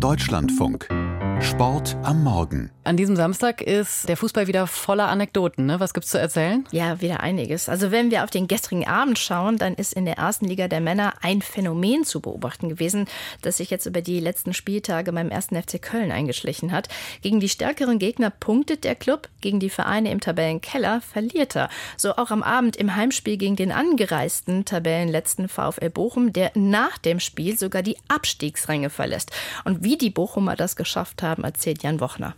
Deutschlandfunk. 0.00 1.07
Sport 1.40 1.96
am 2.02 2.24
Morgen. 2.24 2.70
An 2.82 2.96
diesem 2.96 3.14
Samstag 3.14 3.62
ist 3.62 4.08
der 4.08 4.16
Fußball 4.16 4.48
wieder 4.48 4.66
voller 4.66 5.08
Anekdoten. 5.08 5.66
Ne? 5.66 5.78
Was 5.78 5.94
gibt's 5.94 6.10
zu 6.10 6.18
erzählen? 6.18 6.66
Ja, 6.72 7.00
wieder 7.00 7.20
einiges. 7.20 7.68
Also 7.68 7.92
wenn 7.92 8.10
wir 8.10 8.24
auf 8.24 8.30
den 8.30 8.48
gestrigen 8.48 8.88
Abend 8.88 9.20
schauen, 9.20 9.56
dann 9.56 9.74
ist 9.74 9.92
in 9.92 10.04
der 10.04 10.18
ersten 10.18 10.46
Liga 10.46 10.66
der 10.66 10.80
Männer 10.80 11.14
ein 11.22 11.40
Phänomen 11.40 12.04
zu 12.04 12.20
beobachten 12.20 12.68
gewesen, 12.68 13.06
das 13.42 13.58
sich 13.58 13.70
jetzt 13.70 13.86
über 13.86 14.00
die 14.00 14.18
letzten 14.18 14.52
Spieltage 14.52 15.12
beim 15.12 15.30
ersten 15.30 15.54
FC 15.60 15.80
Köln 15.80 16.10
eingeschlichen 16.10 16.72
hat. 16.72 16.88
Gegen 17.22 17.38
die 17.38 17.48
stärkeren 17.48 18.00
Gegner 18.00 18.30
punktet 18.30 18.82
der 18.82 18.96
Club, 18.96 19.28
gegen 19.40 19.60
die 19.60 19.70
Vereine 19.70 20.10
im 20.10 20.20
Tabellenkeller 20.20 21.00
verliert 21.02 21.54
er. 21.54 21.68
So 21.96 22.16
auch 22.16 22.32
am 22.32 22.42
Abend 22.42 22.74
im 22.76 22.96
Heimspiel 22.96 23.36
gegen 23.36 23.54
den 23.54 23.70
angereisten 23.70 24.64
Tabellenletzten 24.64 25.48
VfL 25.48 25.90
Bochum, 25.90 26.32
der 26.32 26.50
nach 26.54 26.98
dem 26.98 27.20
Spiel 27.20 27.56
sogar 27.56 27.82
die 27.82 27.96
Abstiegsränge 28.08 28.90
verlässt. 28.90 29.30
Und 29.64 29.84
wie 29.84 29.96
die 29.96 30.10
Bochumer 30.10 30.56
das 30.56 30.74
geschafft 30.74 31.22
haben, 31.22 31.27
haben, 31.28 31.44
erzählt 31.44 31.82
Jan 31.82 32.00
Wochner. 32.00 32.34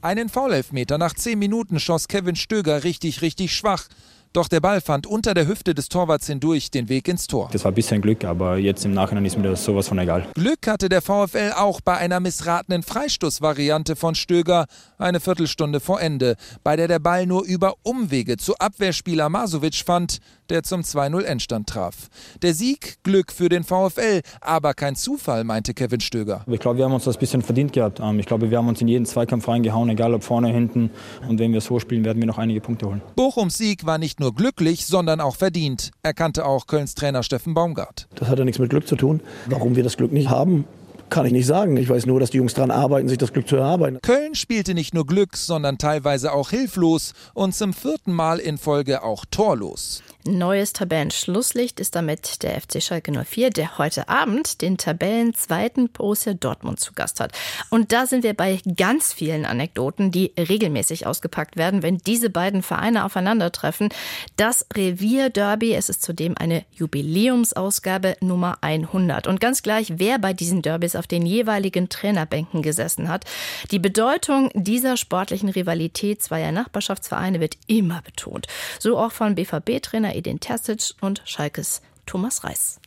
Einen 0.00 0.28
Foulelfmeter 0.28 0.98
nach 0.98 1.14
zehn 1.14 1.38
Minuten 1.38 1.78
schoss 1.78 2.08
Kevin 2.08 2.36
Stöger 2.36 2.82
richtig, 2.82 3.22
richtig 3.22 3.54
schwach. 3.54 3.84
Doch 4.32 4.48
der 4.48 4.60
Ball 4.60 4.80
fand 4.80 5.06
unter 5.06 5.34
der 5.34 5.46
Hüfte 5.46 5.74
des 5.74 5.90
Torwarts 5.90 6.26
hindurch 6.26 6.70
den 6.70 6.88
Weg 6.88 7.06
ins 7.06 7.26
Tor. 7.26 7.50
Das 7.52 7.64
war 7.64 7.70
ein 7.70 7.74
bisschen 7.74 8.00
Glück, 8.00 8.24
aber 8.24 8.56
jetzt 8.56 8.82
im 8.86 8.94
Nachhinein 8.94 9.26
ist 9.26 9.36
mir 9.36 9.50
das 9.50 9.62
sowas 9.62 9.88
von 9.88 9.98
egal. 9.98 10.26
Glück 10.34 10.66
hatte 10.66 10.88
der 10.88 11.02
VfL 11.02 11.52
auch 11.54 11.82
bei 11.82 11.98
einer 11.98 12.18
missratenen 12.18 12.82
Freistoßvariante 12.82 13.94
von 13.94 14.14
Stöger 14.14 14.64
eine 14.96 15.20
Viertelstunde 15.20 15.80
vor 15.80 16.00
Ende, 16.00 16.36
bei 16.64 16.76
der 16.76 16.88
der 16.88 16.98
Ball 16.98 17.26
nur 17.26 17.44
über 17.44 17.74
Umwege 17.82 18.38
zu 18.38 18.56
Abwehrspieler 18.56 19.28
Masovic 19.28 19.84
fand, 19.84 20.18
der 20.52 20.62
zum 20.62 20.82
2-0 20.82 21.22
Endstand 21.22 21.66
traf. 21.66 22.10
Der 22.42 22.52
Sieg 22.52 23.02
Glück 23.04 23.32
für 23.32 23.48
den 23.48 23.64
VfL, 23.64 24.20
aber 24.42 24.74
kein 24.74 24.96
Zufall, 24.96 25.44
meinte 25.44 25.72
Kevin 25.72 26.00
Stöger. 26.00 26.44
Ich 26.46 26.60
glaube, 26.60 26.76
wir 26.76 26.84
haben 26.84 26.92
uns 26.92 27.04
das 27.04 27.16
ein 27.16 27.20
bisschen 27.20 27.40
verdient 27.40 27.72
gehabt. 27.72 28.00
Ähm, 28.00 28.20
ich 28.20 28.26
glaube, 28.26 28.50
wir 28.50 28.58
haben 28.58 28.68
uns 28.68 28.80
in 28.82 28.88
jeden 28.88 29.06
Zweikampf 29.06 29.48
reingehauen, 29.48 29.88
egal 29.88 30.12
ob 30.12 30.22
vorne, 30.22 30.48
hinten. 30.48 30.90
Und 31.26 31.38
wenn 31.38 31.54
wir 31.54 31.62
so 31.62 31.80
spielen, 31.80 32.04
werden 32.04 32.20
wir 32.20 32.26
noch 32.26 32.36
einige 32.36 32.60
Punkte 32.60 32.86
holen. 32.86 33.00
Bochums 33.16 33.56
Sieg 33.56 33.86
war 33.86 33.96
nicht 33.96 34.20
nur 34.20 34.34
glücklich, 34.34 34.84
sondern 34.84 35.22
auch 35.22 35.36
verdient, 35.36 35.90
erkannte 36.02 36.44
auch 36.44 36.66
Kölns 36.66 36.94
Trainer 36.94 37.22
Steffen 37.22 37.54
Baumgart. 37.54 38.06
Das 38.16 38.28
hat 38.28 38.38
ja 38.38 38.44
nichts 38.44 38.58
mit 38.58 38.68
Glück 38.68 38.86
zu 38.86 38.96
tun. 38.96 39.20
Warum 39.46 39.74
wir 39.74 39.82
das 39.82 39.96
Glück 39.96 40.12
nicht 40.12 40.28
haben, 40.28 40.66
kann 41.12 41.26
ich 41.26 41.32
nicht 41.32 41.46
sagen. 41.46 41.76
Ich 41.76 41.90
weiß 41.90 42.06
nur, 42.06 42.20
dass 42.20 42.30
die 42.30 42.38
Jungs 42.38 42.54
daran 42.54 42.70
arbeiten, 42.70 43.06
sich 43.06 43.18
das 43.18 43.34
Glück 43.34 43.46
zu 43.46 43.56
erarbeiten. 43.56 43.98
Köln 44.00 44.34
spielte 44.34 44.72
nicht 44.72 44.94
nur 44.94 45.06
Glück, 45.06 45.36
sondern 45.36 45.76
teilweise 45.76 46.32
auch 46.32 46.48
hilflos 46.50 47.12
und 47.34 47.54
zum 47.54 47.74
vierten 47.74 48.12
Mal 48.12 48.38
in 48.38 48.56
Folge 48.56 49.02
auch 49.02 49.26
torlos. 49.30 50.02
Neues 50.24 50.72
Tabellenschlusslicht 50.72 51.80
ist 51.80 51.96
damit 51.96 52.44
der 52.44 52.60
FC 52.60 52.80
Schalke 52.80 53.10
04, 53.10 53.50
der 53.50 53.78
heute 53.78 54.08
Abend 54.08 54.62
den 54.62 54.78
Tabellenzweiten 54.78 55.88
Borussia 55.88 56.32
Dortmund 56.32 56.78
zu 56.78 56.92
Gast 56.92 57.18
hat. 57.18 57.32
Und 57.70 57.90
da 57.90 58.06
sind 58.06 58.22
wir 58.22 58.34
bei 58.34 58.60
ganz 58.76 59.12
vielen 59.12 59.44
Anekdoten, 59.44 60.12
die 60.12 60.32
regelmäßig 60.38 61.08
ausgepackt 61.08 61.56
werden, 61.56 61.82
wenn 61.82 61.98
diese 61.98 62.30
beiden 62.30 62.62
Vereine 62.62 63.04
aufeinandertreffen. 63.04 63.88
Das 64.36 64.64
Revierderby, 64.72 65.74
es 65.74 65.88
ist 65.88 66.02
zudem 66.02 66.36
eine 66.38 66.64
Jubiläumsausgabe 66.70 68.16
Nummer 68.20 68.58
100. 68.60 69.26
Und 69.26 69.40
ganz 69.40 69.64
gleich, 69.64 69.94
wer 69.96 70.20
bei 70.20 70.32
diesen 70.32 70.62
Derbys 70.62 70.94
auf 71.02 71.08
den 71.08 71.26
jeweiligen 71.26 71.88
Trainerbänken 71.88 72.62
gesessen 72.62 73.08
hat. 73.08 73.24
Die 73.72 73.80
Bedeutung 73.80 74.50
dieser 74.54 74.96
sportlichen 74.96 75.48
Rivalität 75.48 76.22
zweier 76.22 76.52
Nachbarschaftsvereine 76.52 77.40
wird 77.40 77.56
immer 77.66 78.02
betont. 78.02 78.46
So 78.78 78.96
auch 78.96 79.10
von 79.10 79.34
BVB-Trainer 79.34 80.14
Edin 80.14 80.38
Terzic 80.38 80.94
und 81.00 81.22
Schalkes 81.24 81.82
Thomas 82.06 82.44
Reis. 82.44 82.78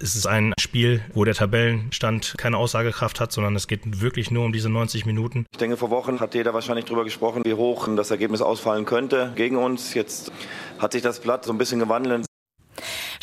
Es 0.00 0.16
ist 0.16 0.26
ein 0.26 0.54
Spiel, 0.58 1.02
wo 1.12 1.26
der 1.26 1.34
Tabellenstand 1.34 2.36
keine 2.38 2.56
Aussagekraft 2.56 3.20
hat, 3.20 3.32
sondern 3.32 3.54
es 3.54 3.68
geht 3.68 4.00
wirklich 4.00 4.30
nur 4.30 4.46
um 4.46 4.52
diese 4.54 4.70
90 4.70 5.04
Minuten. 5.04 5.44
Ich 5.52 5.58
denke, 5.58 5.76
vor 5.76 5.90
Wochen 5.90 6.20
hat 6.20 6.34
jeder 6.34 6.54
wahrscheinlich 6.54 6.86
darüber 6.86 7.04
gesprochen, 7.04 7.42
wie 7.44 7.52
hoch 7.52 7.86
das 7.94 8.10
Ergebnis 8.10 8.40
ausfallen 8.40 8.86
könnte 8.86 9.32
gegen 9.36 9.56
uns. 9.56 9.92
Jetzt 9.92 10.32
hat 10.78 10.92
sich 10.92 11.02
das 11.02 11.20
Blatt 11.20 11.44
so 11.44 11.52
ein 11.52 11.58
bisschen 11.58 11.80
gewandelt. 11.80 12.24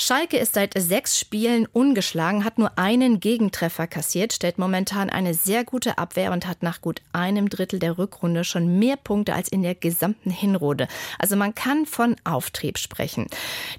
Schalke 0.02 0.38
ist 0.38 0.54
seit 0.54 0.82
sechs 0.82 1.20
Spielen 1.20 1.68
ungeschlagen, 1.74 2.46
hat 2.46 2.58
nur 2.58 2.80
einen 2.80 3.20
Gegentreffer 3.20 3.86
kassiert, 3.86 4.32
stellt 4.32 4.58
momentan 4.58 5.10
eine 5.10 5.34
sehr 5.34 5.66
gute 5.66 5.98
Abwehr 5.98 6.32
und 6.32 6.48
hat 6.48 6.64
nach 6.64 6.80
gut 6.80 7.02
einem 7.12 7.50
Drittel 7.50 7.80
der 7.80 7.98
Rückrunde 7.98 8.46
schon 8.46 8.80
mehr 8.80 8.96
Punkte 8.96 9.34
als 9.34 9.50
in 9.50 9.62
der 9.62 9.76
gesamten 9.76 10.30
Hinrunde. 10.30 10.88
Also 11.20 11.36
man 11.36 11.54
kann 11.54 11.86
von 11.86 12.16
Auftrieb 12.24 12.78
sprechen. 12.78 13.28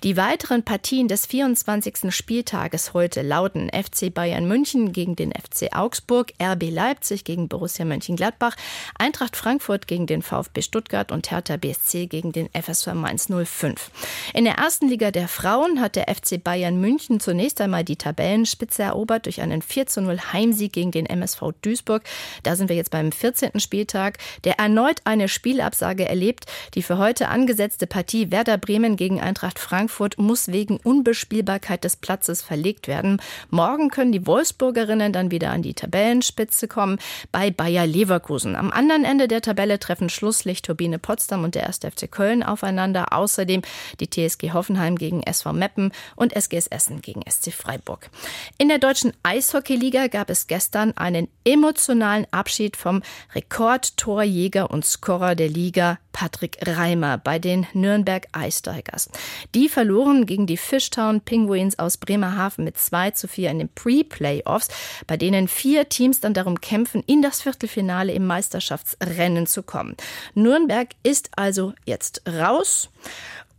Die 0.02 0.18
weiteren 0.18 0.62
Partien 0.62 1.08
des 1.08 1.24
24. 1.24 2.14
Spieltages 2.14 2.92
heute 2.92 3.22
lauten 3.22 3.70
FC 3.70 4.12
Bayern 4.12 4.46
München 4.46 4.92
gegen 4.92 5.16
den 5.16 5.32
FC 5.32 5.74
Augsburg, 5.74 6.34
RB 6.38 6.64
Leipzig 6.70 7.24
gegen 7.24 7.48
Borussia 7.48 7.86
Mönchengladbach, 7.86 8.56
Eintracht 8.98 9.36
Frankfurt 9.36 9.86
gegen 9.86 10.06
den 10.06 10.20
VfB 10.20 10.60
Stuttgart 10.60 11.12
und 11.12 11.30
Hertha 11.30 11.56
BSC 11.56 12.08
gegen 12.08 12.32
den 12.32 12.50
FSV 12.52 12.88
Mainz 12.92 13.28
05. 13.30 13.90
In 14.34 14.44
der 14.44 14.56
ersten 14.56 14.86
Liga 14.86 15.10
der 15.12 15.26
Frauen 15.26 15.80
hat 15.80 15.96
der 15.96 16.09
FC 16.10 16.42
Bayern 16.42 16.80
München 16.80 17.20
zunächst 17.20 17.60
einmal 17.60 17.84
die 17.84 17.96
Tabellenspitze 17.96 18.82
erobert 18.82 19.26
durch 19.26 19.40
einen 19.40 19.62
4 19.62 19.86
zu 19.86 20.02
0 20.02 20.18
Heimsieg 20.32 20.72
gegen 20.72 20.90
den 20.90 21.06
MSV 21.06 21.52
Duisburg. 21.62 22.02
Da 22.42 22.56
sind 22.56 22.68
wir 22.68 22.76
jetzt 22.76 22.90
beim 22.90 23.12
14. 23.12 23.60
Spieltag, 23.60 24.18
der 24.44 24.58
erneut 24.58 25.00
eine 25.04 25.28
Spielabsage 25.28 26.08
erlebt. 26.08 26.46
Die 26.74 26.82
für 26.82 26.98
heute 26.98 27.28
angesetzte 27.28 27.86
Partie 27.86 28.30
Werder 28.30 28.58
Bremen 28.58 28.96
gegen 28.96 29.20
Eintracht 29.20 29.58
Frankfurt 29.58 30.18
muss 30.18 30.48
wegen 30.48 30.78
Unbespielbarkeit 30.78 31.84
des 31.84 31.96
Platzes 31.96 32.42
verlegt 32.42 32.88
werden. 32.88 33.22
Morgen 33.50 33.90
können 33.90 34.12
die 34.12 34.26
Wolfsburgerinnen 34.26 35.12
dann 35.12 35.30
wieder 35.30 35.50
an 35.50 35.62
die 35.62 35.74
Tabellenspitze 35.74 36.66
kommen 36.66 36.98
bei 37.30 37.50
Bayer 37.50 37.86
Leverkusen. 37.86 38.56
Am 38.56 38.70
anderen 38.72 39.04
Ende 39.04 39.28
der 39.28 39.42
Tabelle 39.42 39.78
treffen 39.78 40.08
Schlusslicht 40.08 40.64
Turbine 40.64 40.98
Potsdam 40.98 41.44
und 41.44 41.54
der 41.54 41.66
1. 41.66 41.78
FC 41.78 42.10
Köln 42.10 42.42
aufeinander. 42.42 43.12
Außerdem 43.12 43.62
die 44.00 44.10
TSG 44.10 44.52
Hoffenheim 44.52 44.96
gegen 44.96 45.22
SV 45.22 45.52
Meppen 45.52 45.92
und 46.16 46.34
SGS 46.34 46.66
Essen 46.68 47.02
gegen 47.02 47.22
SC 47.28 47.52
Freiburg. 47.52 48.10
In 48.58 48.68
der 48.68 48.78
deutschen 48.78 49.12
Eishockeyliga 49.22 50.08
gab 50.08 50.30
es 50.30 50.46
gestern 50.46 50.96
einen 50.96 51.28
emotionalen 51.44 52.26
Abschied 52.30 52.76
vom 52.76 53.02
Rekordtorjäger 53.34 54.70
und 54.70 54.84
Scorer 54.84 55.34
der 55.34 55.48
Liga 55.48 55.98
Patrick 56.12 56.58
Reimer 56.66 57.18
bei 57.18 57.38
den 57.38 57.66
Nürnberg 57.72 58.26
Ice 58.36 58.62
Tigers. 58.62 59.08
Die 59.54 59.68
verloren 59.68 60.26
gegen 60.26 60.46
die 60.46 60.56
Fishtown 60.56 61.20
Penguins 61.20 61.78
aus 61.78 61.96
Bremerhaven 61.96 62.64
mit 62.64 62.78
2 62.78 63.12
zu 63.12 63.28
4 63.28 63.50
in 63.50 63.58
den 63.60 63.68
Pre-Playoffs, 63.68 64.68
bei 65.06 65.16
denen 65.16 65.48
vier 65.48 65.88
Teams 65.88 66.20
dann 66.20 66.34
darum 66.34 66.60
kämpfen, 66.60 67.02
in 67.06 67.22
das 67.22 67.42
Viertelfinale 67.42 68.12
im 68.12 68.26
Meisterschaftsrennen 68.26 69.46
zu 69.46 69.62
kommen. 69.62 69.96
Nürnberg 70.34 70.88
ist 71.02 71.30
also 71.36 71.74
jetzt 71.84 72.22
raus 72.26 72.90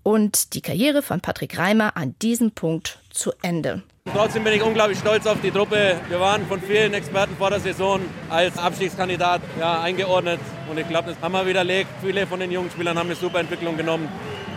und 0.03 0.53
die 0.53 0.61
Karriere 0.61 1.01
von 1.01 1.21
Patrick 1.21 1.57
Reimer 1.57 1.95
an 1.97 2.15
diesem 2.21 2.51
Punkt 2.51 2.99
zu 3.09 3.31
Ende. 3.41 3.83
Trotzdem 4.13 4.43
bin 4.43 4.53
ich 4.53 4.63
unglaublich 4.63 4.97
stolz 4.97 5.27
auf 5.27 5.39
die 5.41 5.51
Truppe. 5.51 5.95
Wir 6.09 6.19
waren 6.19 6.47
von 6.47 6.59
vielen 6.59 6.93
Experten 6.93 7.35
vor 7.37 7.51
der 7.51 7.59
Saison 7.59 8.01
als 8.29 8.57
Abstiegskandidat 8.57 9.41
ja, 9.59 9.81
eingeordnet. 9.81 10.39
Und 10.69 10.79
ich 10.79 10.87
glaube, 10.87 11.11
das 11.11 11.21
haben 11.21 11.33
wir 11.33 11.45
widerlegt. 11.45 11.89
Viele 12.03 12.25
von 12.25 12.39
den 12.39 12.51
jungen 12.51 12.71
Spielern 12.71 12.97
haben 12.97 13.07
eine 13.07 13.15
super 13.15 13.39
Entwicklung 13.39 13.77
genommen. 13.77 14.09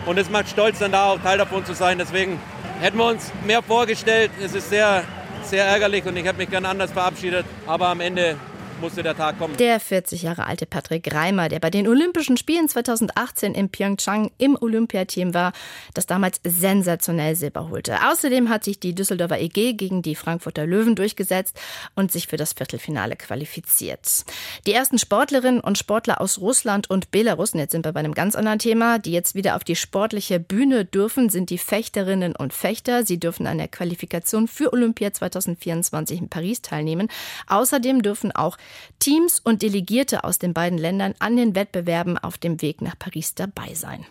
Und 0.07 0.17
es 0.17 0.29
macht 0.31 0.49
stolz, 0.49 0.79
dann 0.79 0.91
da 0.91 1.11
auch 1.11 1.19
Teil 1.19 1.37
davon 1.37 1.63
zu 1.63 1.73
sein. 1.73 1.99
Deswegen 1.99 2.39
hätten 2.81 2.97
wir 2.97 3.05
uns 3.05 3.31
mehr 3.45 3.61
vorgestellt. 3.61 4.31
Es 4.43 4.55
ist 4.55 4.69
sehr, 4.69 5.03
sehr 5.43 5.65
ärgerlich 5.65 6.05
und 6.05 6.17
ich 6.17 6.25
hätte 6.25 6.37
mich 6.37 6.49
gerne 6.49 6.67
anders 6.67 6.91
verabschiedet. 6.91 7.45
Aber 7.67 7.89
am 7.89 8.01
Ende 8.01 8.37
musste 8.79 9.03
der 9.03 9.15
Tag 9.15 9.37
kommen. 9.37 9.57
Der 9.57 9.79
40 9.79 10.23
Jahre 10.23 10.45
alte 10.47 10.65
Patrick 10.65 11.13
Reimer, 11.13 11.49
der 11.49 11.59
bei 11.59 11.69
den 11.69 11.87
Olympischen 11.87 12.37
Spielen 12.37 12.67
2018 12.67 13.53
in 13.53 13.69
Pyeongchang 13.69 14.31
im 14.37 14.57
Olympiateam 14.59 15.33
war, 15.33 15.53
das 15.93 16.05
damals 16.05 16.39
sensationell 16.43 17.35
Silber 17.35 17.69
holte. 17.69 17.97
Außerdem 18.09 18.49
hat 18.49 18.63
sich 18.63 18.79
die 18.79 18.95
Düsseldorfer 18.95 19.39
EG 19.39 19.73
gegen 19.73 20.01
die 20.01 20.15
Frankfurter 20.15 20.65
Löwen 20.65 20.95
durchgesetzt 20.95 21.59
und 21.95 22.11
sich 22.11 22.27
für 22.27 22.37
das 22.37 22.53
Viertelfinale 22.53 23.15
qualifiziert. 23.15 24.25
Die 24.65 24.73
ersten 24.73 24.97
Sportlerinnen 24.97 25.61
und 25.61 25.77
Sportler 25.77 26.21
aus 26.21 26.39
Russland 26.39 26.89
und 26.89 27.11
Belarus, 27.11 27.53
jetzt 27.53 27.71
sind 27.71 27.85
wir 27.85 27.93
bei 27.93 27.99
einem 27.99 28.13
ganz 28.13 28.35
anderen 28.35 28.59
Thema, 28.59 28.99
die 28.99 29.11
jetzt 29.11 29.35
wieder 29.35 29.55
auf 29.55 29.63
die 29.63 29.75
sportliche 29.75 30.39
Bühne 30.39 30.85
dürfen, 30.85 31.29
sind 31.29 31.49
die 31.49 31.57
Fechterinnen 31.57 32.35
und 32.35 32.53
Fechter. 32.53 33.05
Sie 33.05 33.19
dürfen 33.19 33.47
an 33.47 33.57
der 33.57 33.67
Qualifikation 33.67 34.47
für 34.47 34.73
Olympia 34.73 35.13
2024 35.13 36.19
in 36.19 36.29
Paris 36.29 36.61
teilnehmen. 36.61 37.07
Außerdem 37.47 38.01
dürfen 38.01 38.31
auch 38.31 38.57
Teams 38.99 39.39
und 39.39 39.61
Delegierte 39.61 40.23
aus 40.23 40.39
den 40.39 40.53
beiden 40.53 40.77
Ländern 40.77 41.15
an 41.19 41.35
den 41.35 41.55
Wettbewerben 41.55 42.17
auf 42.17 42.37
dem 42.37 42.61
Weg 42.61 42.81
nach 42.81 42.97
Paris 42.97 43.35
dabei 43.35 43.73
sein. 43.73 44.05